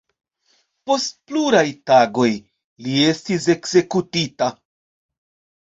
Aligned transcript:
Post 0.91 1.11
pluraj 1.31 1.65
tagoj 1.91 2.27
li 2.87 2.97
estis 3.11 3.47
ekzekutita. 3.57 4.49